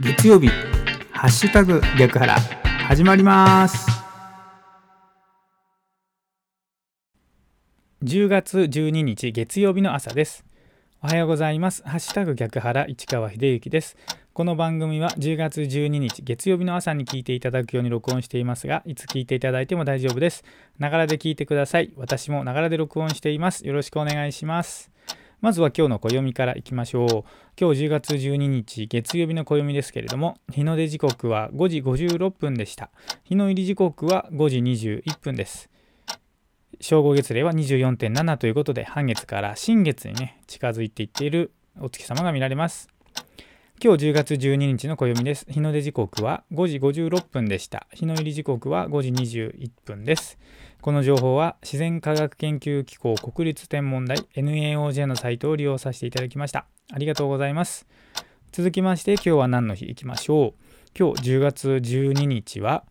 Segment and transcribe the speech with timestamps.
[0.00, 0.48] 月曜日
[1.12, 2.34] ハッシュタグ逆腹
[2.88, 3.86] 始まります。
[8.02, 10.44] 10月12日月曜日の朝です。
[11.00, 11.84] おはようございます。
[11.84, 13.96] ハッシュタグ逆腹市川秀幸です。
[14.32, 20.42] この番組は10月12日月曜日の朝に聞いていただくように録音していますがいつ聞いていただいても大丈夫です。
[20.76, 21.92] ながらで聞いてください。
[21.96, 23.64] 私もながらで録音しています。
[23.64, 24.93] よろしくお願いします。
[25.44, 27.08] まずは今日の暦からいきましょう。
[27.60, 32.88] 今日10月12日月曜日の暦ですけれども、日の出時刻は5時56分でした。
[33.24, 35.68] 日の入り時刻は5時21分です。
[36.80, 42.93] 正午月齢は24.7ということで、半月から新月にね、近づいていっているお月様が見られます。
[43.84, 45.44] 今日10月12日の暦です。
[45.50, 47.86] 日の出時刻は5時56分でした。
[47.92, 50.38] 日の入り時刻は5時21分です。
[50.80, 56.64] この情報は自然科学研究機構国立天文台 NAOJ のサイトを利用させていただきました。
[56.94, 57.86] ありがとうございます。
[58.52, 60.98] 続きまして今日は何の日いきましょう。
[60.98, 62.84] 今日10月12日は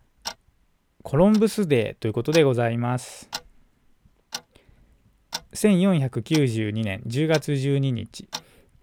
[1.02, 3.28] コロンブスデーということでございます。
[5.54, 8.28] 1492年10月12日、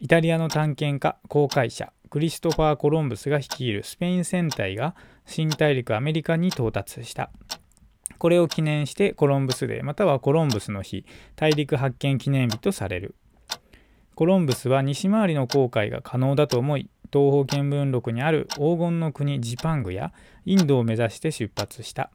[0.01, 4.95] イタリアの探検家、航海者、クリストファー・コロンブスが率いるスペイン船隊が
[5.25, 7.31] 新大陸アメリカに到達した。
[8.17, 11.05] これを記念してコロンブスデーまたはコロンブスの日
[11.37, 13.15] 大陸発見記念日とされる。
[14.13, 20.11] コロンブスは西回りの航海が可能だと思い東方見聞録にある黄金の国ジパングや
[20.45, 22.11] インドを目指して出発した。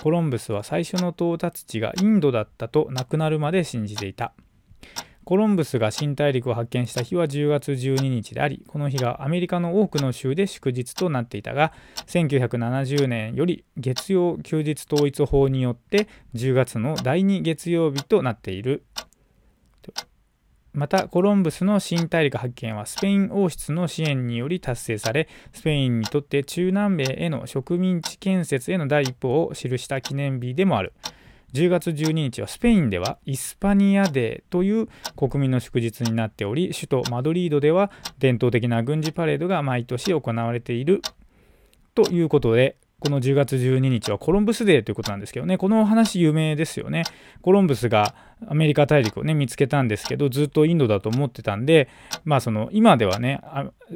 [0.00, 4.32] コロンブスは最初の到達地がインドだったと亡くなるまで信じていた。
[5.30, 11.72] コロンブスが新大陸を発見した日は10月12日であり、この日がアメリカの多くの州で祝日となっていたが、
[12.08, 18.82] 1970年より月曜休日統一法によって10月の第2月曜日となっている。
[20.72, 30.92] またコロンブスの新大陸発見はスペイン王室の支援により達成されスペインにとって中南米への植民地建設への第一歩を記した記念日でもある
[31.52, 41.02] 10月12日はスペインではイスパニアデーという国民の祝日になっており首都マドリードでは伝統的な軍事パレードが毎年行われている。
[41.94, 47.04] ということでこの10月12日はコロンブスデーということなんですけどね、このお話有名ですよね。
[47.42, 48.14] コロンブスが
[48.46, 51.88] アメリカ大陸をね、見つけたんですけど、ずっとインドだと思ってたんで、
[52.24, 53.40] まあその、今ではね、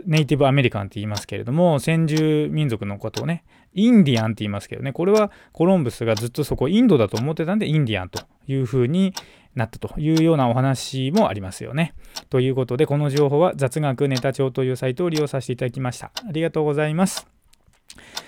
[0.07, 3.45] ネイティブアメリカンって言いますけれども、先住民族のことをね、
[3.75, 9.13] インディアンって言いますけどね、これはコロンブスがずっとそこインドだと思ってたんで、インディアンというふうに
[9.55, 11.95] なったというようなお話もありますよね。
[12.31, 16.11] ということで、この情報は雑学ネタ帳というサイトを利用させていただきました。
[16.17, 17.27] ありがとうございます。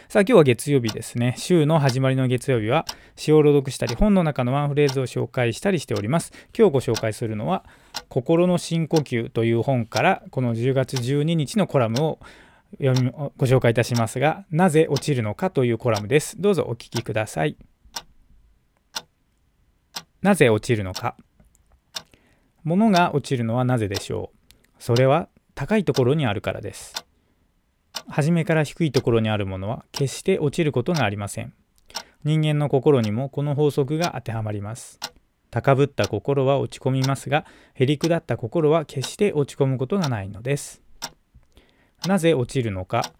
[0.08, 1.34] さあ今日は月曜日ですね。
[1.36, 2.84] 週の始まりの月曜日は
[3.16, 6.32] 詩を朗読したり本の中のワンフレーズを紹介したりしております。
[6.56, 7.64] 今日ご紹介するのは
[8.08, 12.18] 心の深呼吸という本からこの10月12日のコラムを
[12.80, 16.40] 読みご紹介いたしますが、なぜ落ちるのかというコラムです。
[16.40, 17.56] どうぞお聞きください。
[20.22, 21.16] なぜ落ちるのか。
[22.62, 24.38] 物が落ちるのはなぜでしょう。
[24.78, 27.05] それは高いところにあるからです。
[28.08, 31.52] 初めから低いところにあるものは決して落ちることがありません。
[32.24, 34.98] 人間の心にもこの法則が当てはまります。
[35.50, 40.82] 高ぶった心は落ち込みますが、へりくだった心は決して落ち込むことがないのです。
[42.06, 43.12] なぜ落ちるのか？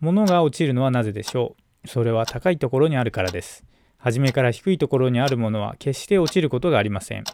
[0.00, 1.88] 物が落ちるのはなぜでしょう？
[1.88, 3.64] それは高いところにあるからです。
[3.98, 7.24] 初めから低いところにあるものは決して落ちることがありません。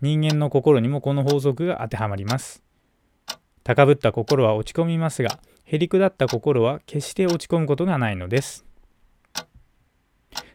[0.00, 2.62] 人間の心にもこの法則が当てはまります。
[3.64, 8.64] 高ぶった心は落ち込みますが、へりくだった心は決して落ち込むことがないのです。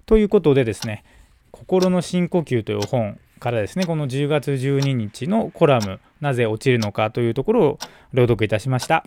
[0.06, 1.03] ということでですね、
[1.51, 7.79] 心の深呼吸という本からですね、この10月12日のコラム、なぜ落ちるのかというところを
[8.13, 9.06] 朗読いたしました。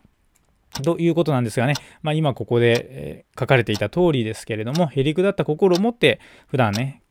[0.82, 7.02] ということなんですがね、まあ、今ここで、え、書かれていた通りですけれども、へりくだった心を持って普段ね、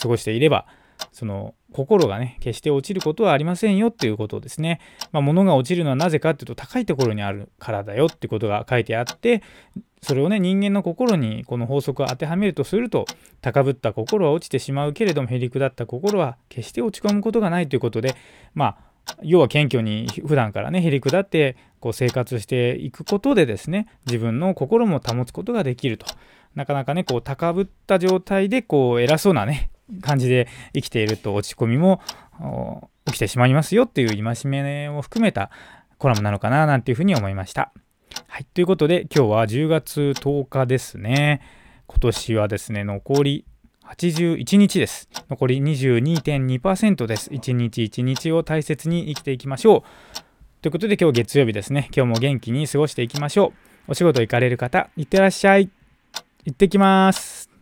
[0.00, 0.66] 過ごしていれば、
[1.16, 4.82] その心がね、決して落ちることはありませんよっていうことですね。
[5.12, 9.42] まあ、物が落ちるのはなぜかっていうと、高いところにあるからだよってことが書いてあって、
[10.02, 13.06] それをね、人間の心にこの法則を当てはめるとすると、
[13.40, 18.14] 高ぶった心は落ちてしまうけれども、へりくだった心は決して落ち込むことがないということで、
[18.52, 18.76] まあ、
[19.22, 26.06] 要は謙虚に普段からねへりくだってこう生活していくことでですね自分の心も保つことができると
[26.56, 29.70] なかなかねこう高ぶった状態でこう偉そうなね
[30.00, 32.00] 感じで生きていると落ち込みも
[33.06, 35.50] 起きてしまいますよっていう戒めを含めた
[35.98, 37.72] コラムなのかななんていうふうに思いました。
[38.28, 41.40] はい、ということで今日は10月10日ですね。
[41.86, 43.44] 今年はですね、残り
[43.84, 45.08] 81日です。
[45.30, 47.32] 残り22.2%です。
[47.32, 49.82] 一日一日を大切に生きていきましょう。
[50.62, 51.88] ということで今日月曜日ですね。
[51.96, 53.66] 今日も元気に過ごしていきましょう。
[53.88, 55.70] お仕事行かれる方いってらっしゃい
[56.44, 57.55] 行ってきます